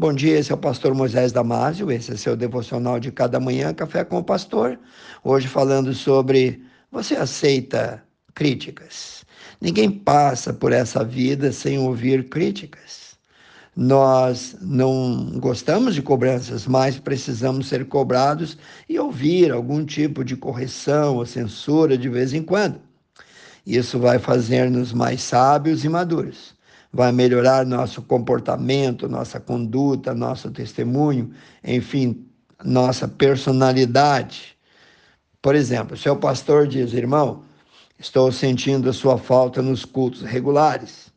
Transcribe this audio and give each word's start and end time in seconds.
Bom 0.00 0.12
dia, 0.12 0.38
esse 0.38 0.52
é 0.52 0.54
o 0.54 0.58
pastor 0.58 0.94
Moisés 0.94 1.32
Damásio, 1.32 1.90
esse 1.90 2.12
é 2.12 2.16
seu 2.16 2.36
devocional 2.36 3.00
de 3.00 3.10
cada 3.10 3.40
manhã, 3.40 3.74
Café 3.74 4.04
com 4.04 4.18
o 4.18 4.22
Pastor. 4.22 4.78
Hoje 5.24 5.48
falando 5.48 5.92
sobre 5.92 6.62
você 6.88 7.16
aceita 7.16 8.00
críticas. 8.32 9.24
Ninguém 9.60 9.90
passa 9.90 10.54
por 10.54 10.70
essa 10.70 11.02
vida 11.02 11.50
sem 11.50 11.80
ouvir 11.80 12.28
críticas. 12.28 13.18
Nós 13.74 14.56
não 14.60 15.32
gostamos 15.40 15.96
de 15.96 16.02
cobranças, 16.02 16.64
mas 16.64 16.96
precisamos 16.96 17.66
ser 17.66 17.84
cobrados 17.86 18.56
e 18.88 19.00
ouvir 19.00 19.50
algum 19.50 19.84
tipo 19.84 20.24
de 20.24 20.36
correção 20.36 21.16
ou 21.16 21.26
censura 21.26 21.98
de 21.98 22.08
vez 22.08 22.32
em 22.32 22.44
quando. 22.44 22.80
Isso 23.66 23.98
vai 23.98 24.20
fazer-nos 24.20 24.92
mais 24.92 25.20
sábios 25.22 25.84
e 25.84 25.88
maduros 25.88 26.56
vai 26.92 27.12
melhorar 27.12 27.66
nosso 27.66 28.02
comportamento, 28.02 29.08
nossa 29.08 29.38
conduta, 29.38 30.14
nosso 30.14 30.50
testemunho, 30.50 31.32
enfim, 31.62 32.26
nossa 32.64 33.06
personalidade. 33.06 34.56
Por 35.40 35.54
exemplo, 35.54 35.96
seu 35.96 36.16
pastor 36.16 36.66
diz, 36.66 36.92
irmão, 36.92 37.44
estou 37.98 38.32
sentindo 38.32 38.88
a 38.88 38.92
sua 38.92 39.18
falta 39.18 39.62
nos 39.62 39.84
cultos 39.84 40.22
regulares. 40.22 41.12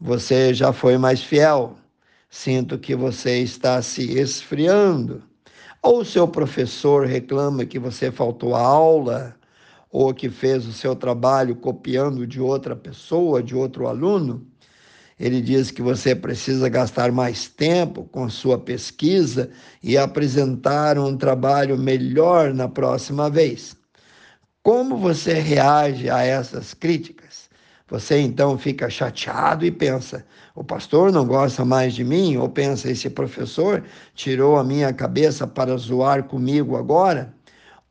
Você 0.00 0.54
já 0.54 0.72
foi 0.72 0.98
mais 0.98 1.22
fiel. 1.22 1.76
Sinto 2.30 2.78
que 2.78 2.96
você 2.96 3.38
está 3.38 3.80
se 3.80 4.18
esfriando. 4.18 5.22
Ou 5.82 6.04
seu 6.04 6.26
professor 6.26 7.06
reclama 7.06 7.64
que 7.64 7.78
você 7.78 8.10
faltou 8.10 8.56
a 8.56 8.60
aula 8.60 9.36
ou 9.94 10.12
que 10.12 10.28
fez 10.28 10.66
o 10.66 10.72
seu 10.72 10.96
trabalho 10.96 11.54
copiando 11.54 12.26
de 12.26 12.40
outra 12.40 12.74
pessoa, 12.74 13.40
de 13.40 13.54
outro 13.54 13.86
aluno, 13.86 14.44
ele 15.18 15.40
diz 15.40 15.70
que 15.70 15.80
você 15.80 16.14
precisa 16.14 16.68
gastar 16.68 17.12
mais 17.12 17.48
tempo 17.48 18.04
com 18.04 18.28
sua 18.28 18.58
pesquisa 18.58 19.50
e 19.82 19.96
apresentar 19.96 20.98
um 20.98 21.16
trabalho 21.16 21.78
melhor 21.78 22.52
na 22.52 22.68
próxima 22.68 23.30
vez. 23.30 23.76
Como 24.62 24.96
você 24.96 25.34
reage 25.34 26.10
a 26.10 26.22
essas 26.22 26.74
críticas? 26.74 27.48
Você 27.88 28.18
então 28.18 28.58
fica 28.58 28.90
chateado 28.90 29.64
e 29.64 29.70
pensa: 29.70 30.26
o 30.54 30.64
pastor 30.64 31.12
não 31.12 31.26
gosta 31.26 31.64
mais 31.64 31.94
de 31.94 32.02
mim? 32.02 32.36
Ou 32.36 32.48
pensa: 32.48 32.90
esse 32.90 33.08
professor 33.10 33.84
tirou 34.14 34.56
a 34.56 34.64
minha 34.64 34.92
cabeça 34.92 35.46
para 35.46 35.76
zoar 35.76 36.24
comigo 36.24 36.76
agora? 36.76 37.32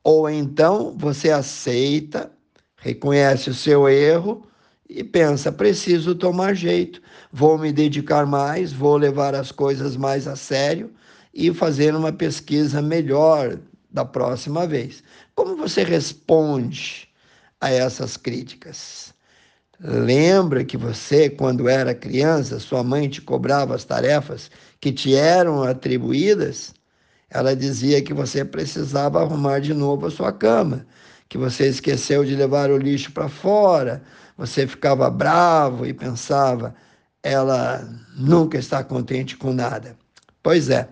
Ou 0.04 0.30
então 0.30 0.94
você 0.98 1.30
aceita, 1.30 2.32
reconhece 2.76 3.50
o 3.50 3.54
seu 3.54 3.88
erro 3.88 4.46
e 4.90 5.04
pensa: 5.04 5.52
preciso 5.52 6.16
tomar 6.16 6.56
jeito, 6.56 7.02
vou 7.32 7.58
me 7.58 7.72
dedicar 7.72 8.26
mais, 8.26 8.72
vou 8.72 8.98
levar 8.98 9.36
as 9.36 9.52
coisas 9.52 9.96
mais 9.96 10.28
a 10.28 10.36
sério 10.36 10.92
e 11.34 11.54
fazer 11.54 11.96
uma 11.96 12.12
pesquisa 12.12 12.82
melhor 12.82 13.58
da 13.90 14.06
próxima 14.06 14.68
vez. 14.68 15.04
Como 15.36 15.56
você 15.56 15.84
responde 15.84 17.08
a 17.60 17.70
essas 17.72 18.18
críticas? 18.18 19.14
Lembra 19.80 20.64
que 20.64 20.78
você, 20.78 21.30
quando 21.30 21.68
era 21.68 21.94
criança, 21.94 22.60
sua 22.60 22.84
mãe 22.84 23.10
te 23.10 23.22
cobrava 23.22 23.76
as 23.76 23.84
tarefas 23.84 24.50
que 24.80 24.92
te 24.92 25.16
eram 25.16 25.64
atribuídas? 25.64 26.74
Ela 27.30 27.56
dizia 27.56 28.02
que 28.02 28.14
você 28.14 28.46
precisava 28.46 29.22
arrumar 29.22 29.60
de 29.60 29.74
novo 29.74 30.06
a 30.06 30.12
sua 30.12 30.32
cama, 30.32 30.86
que 31.28 31.38
você 31.38 31.68
esqueceu 31.68 32.24
de 32.24 32.36
levar 32.36 32.70
o 32.70 32.78
lixo 32.78 33.12
para 33.12 33.28
fora, 33.28 34.04
você 34.38 34.68
ficava 34.68 35.10
bravo 35.10 35.86
e 35.86 35.94
pensava, 35.94 36.76
ela 37.22 37.88
nunca 38.16 38.58
está 38.58 38.84
contente 38.84 39.38
com 39.38 39.54
nada. 39.54 39.96
Pois 40.42 40.70
é, 40.70 40.90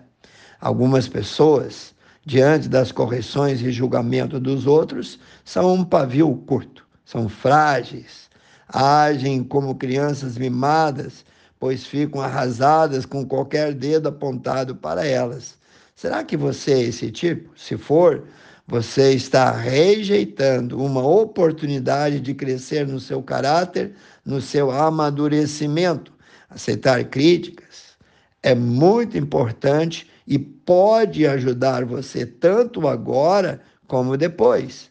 algumas 0.60 1.08
pessoas, 1.08 1.94
diante 2.24 2.68
das 2.68 2.90
correções 2.92 3.60
e 3.60 3.70
julgamento 3.70 4.40
dos 4.40 4.66
outros, 4.66 5.18
são 5.44 5.74
um 5.74 5.84
pavio 5.84 6.34
curto, 6.46 6.86
são 7.04 7.28
frágeis, 7.28 8.30
agem 8.68 9.44
como 9.44 9.74
crianças 9.74 10.38
mimadas, 10.38 11.24
pois 11.60 11.84
ficam 11.84 12.20
arrasadas 12.20 13.04
com 13.04 13.26
qualquer 13.26 13.74
dedo 13.74 14.08
apontado 14.08 14.74
para 14.74 15.06
elas. 15.06 15.56
Será 15.94 16.24
que 16.24 16.36
você 16.36 16.72
é 16.72 16.82
esse 16.82 17.10
tipo? 17.10 17.50
Se 17.56 17.76
for, 17.76 18.24
você 18.72 19.12
está 19.12 19.50
rejeitando 19.50 20.82
uma 20.82 21.06
oportunidade 21.06 22.18
de 22.20 22.32
crescer 22.32 22.86
no 22.88 22.98
seu 22.98 23.22
caráter, 23.22 23.92
no 24.24 24.40
seu 24.40 24.70
amadurecimento. 24.70 26.10
Aceitar 26.48 27.04
críticas 27.04 27.98
é 28.42 28.54
muito 28.54 29.18
importante 29.18 30.10
e 30.26 30.38
pode 30.38 31.26
ajudar 31.26 31.84
você 31.84 32.24
tanto 32.24 32.88
agora 32.88 33.60
como 33.86 34.16
depois. 34.16 34.90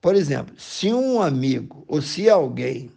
Por 0.00 0.14
exemplo, 0.14 0.54
se 0.56 0.92
um 0.92 1.20
amigo 1.20 1.84
ou 1.88 2.00
se 2.00 2.30
alguém 2.30 2.92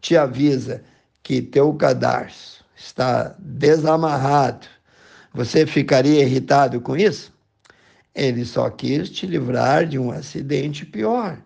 te 0.00 0.16
avisa 0.16 0.80
que 1.24 1.42
teu 1.42 1.74
cadarço 1.74 2.64
está 2.76 3.34
desamarrado, 3.40 4.68
você 5.32 5.66
ficaria 5.66 6.22
irritado 6.22 6.80
com 6.80 6.96
isso? 6.96 7.33
Ele 8.14 8.44
só 8.44 8.70
quis 8.70 9.10
te 9.10 9.26
livrar 9.26 9.86
de 9.86 9.98
um 9.98 10.10
acidente 10.10 10.86
pior. 10.86 11.42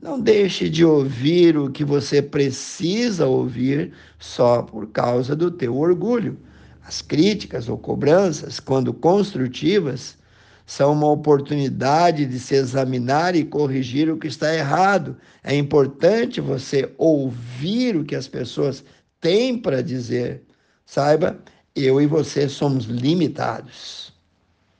Não 0.00 0.20
deixe 0.20 0.68
de 0.68 0.84
ouvir 0.84 1.58
o 1.58 1.70
que 1.70 1.84
você 1.84 2.22
precisa 2.22 3.26
ouvir 3.26 3.92
só 4.18 4.62
por 4.62 4.88
causa 4.88 5.34
do 5.34 5.50
teu 5.50 5.76
orgulho. 5.76 6.38
As 6.82 7.02
críticas 7.02 7.68
ou 7.68 7.76
cobranças, 7.76 8.60
quando 8.60 8.94
construtivas, 8.94 10.16
são 10.64 10.92
uma 10.92 11.10
oportunidade 11.10 12.26
de 12.26 12.38
se 12.38 12.54
examinar 12.54 13.34
e 13.34 13.44
corrigir 13.44 14.10
o 14.10 14.18
que 14.18 14.28
está 14.28 14.54
errado. 14.54 15.16
É 15.42 15.56
importante 15.56 16.40
você 16.40 16.92
ouvir 16.96 17.96
o 17.96 18.04
que 18.04 18.14
as 18.14 18.28
pessoas 18.28 18.84
têm 19.20 19.58
para 19.58 19.82
dizer. 19.82 20.42
Saiba, 20.86 21.38
eu 21.74 22.00
e 22.00 22.06
você 22.06 22.48
somos 22.48 22.84
limitados, 22.84 24.12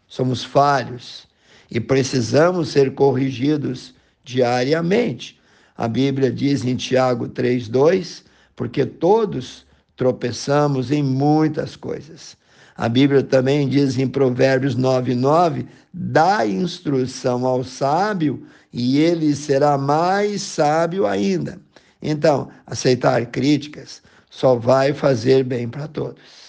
somos 0.08 0.42
falhos 0.42 1.28
e 1.70 1.78
precisamos 1.78 2.70
ser 2.70 2.94
corrigidos 2.94 3.94
diariamente. 4.24 5.38
A 5.76 5.86
Bíblia 5.86 6.32
diz 6.32 6.64
em 6.64 6.74
Tiago 6.74 7.28
3:2, 7.28 8.24
porque 8.56 8.84
todos 8.84 9.64
tropeçamos 9.94 10.90
em 10.90 11.02
muitas 11.02 11.76
coisas. 11.76 12.36
A 12.76 12.88
Bíblia 12.88 13.22
também 13.22 13.68
diz 13.68 13.98
em 13.98 14.08
Provérbios 14.08 14.74
9:9, 14.76 15.66
dá 15.92 16.46
instrução 16.46 17.46
ao 17.46 17.62
sábio 17.62 18.46
e 18.72 18.98
ele 18.98 19.34
será 19.34 19.76
mais 19.76 20.42
sábio 20.42 21.06
ainda. 21.06 21.60
Então, 22.00 22.48
aceitar 22.66 23.26
críticas 23.26 24.02
só 24.30 24.54
vai 24.54 24.92
fazer 24.92 25.42
bem 25.42 25.68
para 25.68 25.88
todos. 25.88 26.47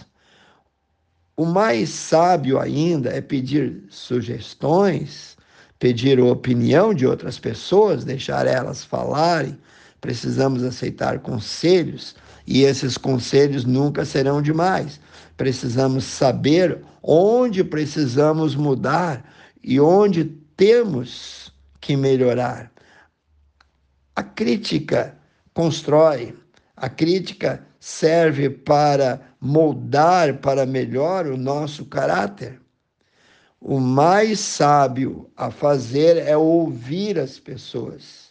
O 1.39 1.45
mais 1.45 1.87
sábio 1.87 2.59
ainda 2.59 3.11
é 3.11 3.21
pedir 3.21 3.85
sugestões, 3.89 5.37
pedir 5.79 6.19
a 6.19 6.25
opinião 6.25 6.93
de 6.93 7.07
outras 7.07 7.39
pessoas, 7.39 8.03
deixar 8.03 8.45
elas 8.45 8.83
falarem. 8.83 9.57
Precisamos 10.01 10.65
aceitar 10.65 11.19
conselhos 11.19 12.13
e 12.45 12.63
esses 12.63 12.97
conselhos 12.97 13.63
nunca 13.63 14.03
serão 14.03 14.41
demais. 14.41 14.99
Precisamos 15.37 16.03
saber 16.03 16.83
onde 17.01 17.63
precisamos 17.63 18.53
mudar 18.53 19.23
e 19.63 19.79
onde 19.79 20.25
temos 20.57 21.53
que 21.79 21.95
melhorar. 21.95 22.69
A 24.13 24.23
crítica 24.23 25.17
constrói, 25.53 26.35
a 26.75 26.89
crítica 26.89 27.65
serve 27.79 28.49
para 28.49 29.21
moldar 29.39 30.37
para 30.39 30.65
melhor 30.65 31.25
o 31.27 31.37
nosso 31.37 31.85
caráter. 31.85 32.59
O 33.61 33.79
mais 33.79 34.39
sábio 34.39 35.29
a 35.35 35.51
fazer 35.51 36.17
é 36.17 36.35
ouvir 36.35 37.19
as 37.19 37.39
pessoas. 37.39 38.29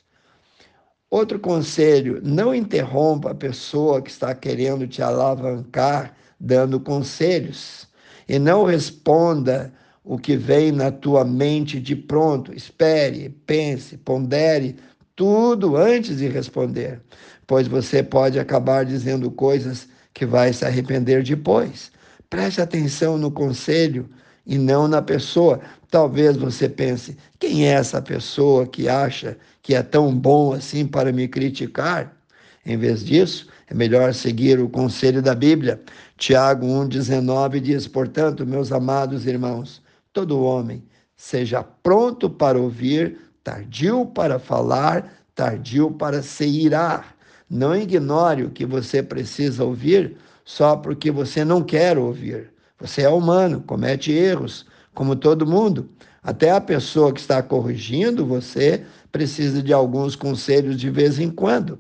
Outro 1.11 1.39
conselho: 1.39 2.21
não 2.23 2.55
interrompa 2.55 3.31
a 3.31 3.35
pessoa 3.35 4.03
que 4.03 4.11
está 4.11 4.35
querendo 4.35 4.87
te 4.87 5.03
alavancar 5.03 6.15
dando 6.39 6.79
conselhos 6.79 7.89
e 8.29 8.39
não 8.39 8.65
responda 8.65 9.73
o 10.05 10.19
que 10.19 10.37
vem 10.37 10.71
na 10.71 10.91
tua 10.91 11.25
mente 11.25 11.81
de 11.81 11.97
pronto. 11.97 12.55
Espere, 12.55 13.31
pense, 13.47 13.97
pondere 13.97 14.77
tudo 15.19 15.77
antes 15.77 16.19
de 16.19 16.29
responder, 16.29 17.01
pois 17.45 17.67
você 17.67 18.05
pode 18.05 18.39
acabar 18.39 18.85
dizendo 18.85 19.29
coisas 19.33 19.89
que 20.15 20.25
vai 20.25 20.53
se 20.53 20.65
arrepender 20.65 21.25
depois. 21.25 21.91
Preste 22.31 22.61
atenção 22.61 23.19
no 23.19 23.29
conselho 23.29 24.09
e 24.47 24.57
não 24.57 24.87
na 24.87 25.03
pessoa. 25.03 25.59
Talvez 25.91 26.37
você 26.37 26.69
pense: 26.69 27.17
quem 27.37 27.67
é 27.67 27.73
essa 27.73 28.01
pessoa 28.01 28.65
que 28.65 28.89
acha 28.89 29.37
que 29.61 29.75
é 29.75 29.83
tão 29.83 30.15
bom 30.15 30.53
assim 30.53 30.87
para 30.87 31.11
me 31.11 31.27
criticar? 31.27 32.17
Em 32.65 32.77
vez 32.77 33.05
disso, 33.05 33.49
é 33.67 33.75
melhor 33.75 34.15
seguir 34.15 34.61
o 34.61 34.69
conselho 34.69 35.21
da 35.21 35.35
Bíblia. 35.35 35.83
Tiago 36.17 36.65
1,19 36.65 37.59
diz: 37.59 37.89
Portanto, 37.89 38.47
meus 38.47 38.71
amados 38.71 39.27
irmãos, 39.27 39.83
todo 40.13 40.41
homem 40.41 40.85
seja 41.17 41.65
pronto 41.65 42.31
para 42.31 42.57
ouvir, 42.57 43.19
tardio 43.49 44.05
para 44.05 44.39
falar, 44.39 45.11
tardio 45.35 45.91
para 45.91 46.23
se 46.23 46.47
irar. 46.47 47.17
Não 47.49 47.75
ignore 47.75 48.43
o 48.43 48.51
que 48.51 48.67
você 48.67 49.03
precisa 49.03 49.65
ouvir 49.65 50.19
só 50.45 50.77
porque 50.77 51.11
você 51.11 51.47
não 51.47 51.63
quer 51.63 51.97
ouvir. 51.97 52.53
Você 52.79 53.03
é 53.03 53.09
humano, 53.09 53.65
comete 53.67 54.13
erros, 54.13 54.67
como 54.95 55.17
todo 55.17 55.47
mundo. 55.47 55.89
Até 56.23 56.51
a 56.51 56.61
pessoa 56.61 57.11
que 57.11 57.21
está 57.21 57.43
corrigindo 57.43 58.27
você 58.27 58.85
precisa 59.11 59.63
de 59.63 59.73
alguns 59.73 60.15
conselhos 60.15 60.79
de 60.79 60.91
vez 60.91 61.19
em 61.19 61.31
quando. 61.31 61.79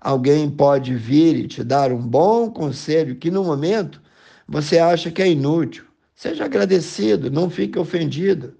Alguém 0.00 0.48
pode 0.48 0.94
vir 0.94 1.36
e 1.36 1.46
te 1.46 1.62
dar 1.62 1.92
um 1.92 2.00
bom 2.00 2.50
conselho 2.50 3.16
que 3.16 3.30
no 3.30 3.44
momento 3.44 4.00
você 4.48 4.78
acha 4.78 5.10
que 5.10 5.20
é 5.20 5.30
inútil. 5.30 5.84
Seja 6.14 6.46
agradecido, 6.46 7.30
não 7.30 7.50
fique 7.50 7.78
ofendido. 7.78 8.54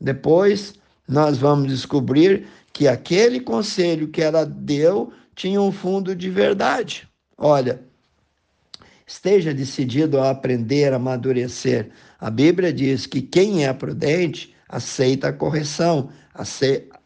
Depois 0.00 0.81
nós 1.08 1.38
vamos 1.38 1.68
descobrir 1.68 2.46
que 2.72 2.88
aquele 2.88 3.40
conselho 3.40 4.08
que 4.08 4.22
ela 4.22 4.46
deu 4.46 5.12
tinha 5.34 5.60
um 5.60 5.72
fundo 5.72 6.14
de 6.14 6.30
verdade. 6.30 7.08
Olha, 7.36 7.82
esteja 9.06 9.52
decidido 9.52 10.20
a 10.20 10.30
aprender, 10.30 10.92
a 10.92 10.96
amadurecer. 10.96 11.90
A 12.18 12.30
Bíblia 12.30 12.72
diz 12.72 13.06
que 13.06 13.20
quem 13.20 13.66
é 13.66 13.72
prudente 13.72 14.54
aceita 14.68 15.28
a 15.28 15.32
correção. 15.32 16.08
Aceita... 16.32 17.00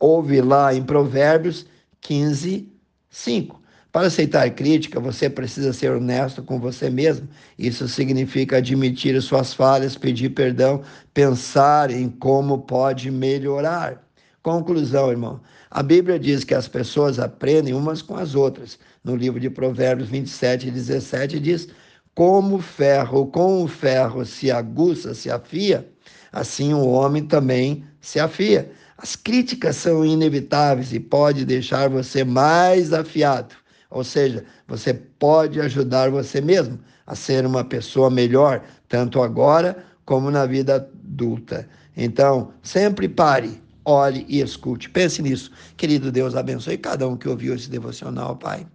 Ouve 0.00 0.40
lá 0.40 0.72
em 0.72 0.82
Provérbios 0.82 1.66
15, 2.00 2.72
5. 3.10 3.60
Para 3.90 4.08
aceitar 4.08 4.50
crítica, 4.50 5.00
você 5.00 5.30
precisa 5.30 5.72
ser 5.72 5.90
honesto 5.92 6.42
com 6.42 6.60
você 6.60 6.90
mesmo. 6.90 7.26
Isso 7.58 7.88
significa 7.88 8.58
admitir 8.58 9.20
suas 9.22 9.54
falhas, 9.54 9.96
pedir 9.96 10.30
perdão, 10.30 10.82
pensar 11.14 11.90
em 11.90 12.10
como 12.10 12.58
pode 12.58 13.10
melhorar. 13.10 14.06
Conclusão, 14.42 15.10
irmão. 15.10 15.40
A 15.70 15.82
Bíblia 15.82 16.18
diz 16.18 16.44
que 16.44 16.54
as 16.54 16.68
pessoas 16.68 17.18
aprendem 17.18 17.72
umas 17.72 18.02
com 18.02 18.14
as 18.14 18.34
outras. 18.34 18.78
No 19.02 19.16
livro 19.16 19.40
de 19.40 19.48
Provérbios 19.48 20.08
27 20.10 20.68
e 20.68 20.70
17 20.70 21.40
diz: 21.40 21.68
Como 22.14 22.56
o 22.56 22.62
ferro 22.62 23.26
com 23.28 23.62
o 23.62 23.68
ferro 23.68 24.24
se 24.24 24.50
aguça, 24.50 25.14
se 25.14 25.30
afia, 25.30 25.88
assim 26.30 26.74
o 26.74 26.86
homem 26.86 27.24
também 27.26 27.84
se 28.00 28.20
afia. 28.20 28.70
As 28.98 29.16
críticas 29.16 29.76
são 29.76 30.04
inevitáveis 30.04 30.92
e 30.92 31.00
pode 31.00 31.44
deixar 31.44 31.88
você 31.88 32.22
mais 32.22 32.92
afiado. 32.92 33.54
Ou 33.90 34.04
seja, 34.04 34.44
você 34.66 34.92
pode 34.92 35.60
ajudar 35.60 36.10
você 36.10 36.40
mesmo 36.40 36.78
a 37.06 37.14
ser 37.14 37.46
uma 37.46 37.64
pessoa 37.64 38.10
melhor, 38.10 38.62
tanto 38.88 39.22
agora 39.22 39.84
como 40.04 40.30
na 40.30 40.44
vida 40.44 40.76
adulta. 40.76 41.68
Então, 41.96 42.52
sempre 42.62 43.08
pare, 43.08 43.62
olhe 43.84 44.26
e 44.28 44.40
escute. 44.40 44.90
Pense 44.90 45.22
nisso. 45.22 45.50
Querido 45.76 46.12
Deus, 46.12 46.34
abençoe 46.34 46.76
cada 46.76 47.08
um 47.08 47.16
que 47.16 47.28
ouviu 47.28 47.54
esse 47.54 47.70
devocional, 47.70 48.36
Pai. 48.36 48.66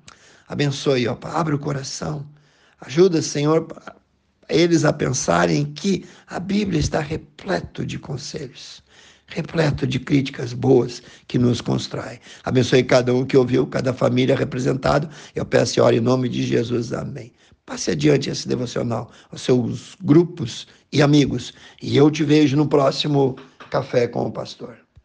Abençoe, 0.47 1.07
ó 1.07 1.15
Pai. 1.15 1.31
Abre 1.35 1.55
o 1.55 1.59
coração. 1.59 2.25
Ajuda, 2.81 3.21
Senhor, 3.21 3.67
eles 4.49 4.83
a 4.83 4.91
pensarem 4.91 5.65
que 5.65 6.05
a 6.27 6.39
Bíblia 6.39 6.79
está 6.79 6.99
repleto 6.99 7.85
de 7.85 7.97
conselhos 7.99 8.83
repleto 9.33 9.87
de 9.87 9.99
críticas 9.99 10.53
boas 10.53 11.01
que 11.27 11.39
nos 11.39 11.59
constrói. 11.59 12.19
Abençoe 12.43 12.83
cada 12.83 13.13
um 13.13 13.25
que 13.25 13.35
ouviu, 13.35 13.65
cada 13.65 13.91
família 13.91 14.35
representada. 14.35 15.09
Eu 15.35 15.43
peço 15.43 15.81
oro 15.81 15.95
em 15.95 15.99
nome 15.99 16.29
de 16.29 16.43
Jesus. 16.43 16.93
Amém. 16.93 17.33
Passe 17.65 17.91
adiante 17.91 18.29
esse 18.29 18.47
devocional 18.47 19.11
aos 19.31 19.41
seus 19.41 19.95
grupos 20.03 20.67
e 20.91 21.01
amigos. 21.01 21.51
E 21.81 21.97
eu 21.97 22.11
te 22.11 22.23
vejo 22.23 22.55
no 22.55 22.67
próximo 22.67 23.35
Café 23.71 24.07
com 24.07 24.27
o 24.27 24.31
Pastor. 24.31 24.82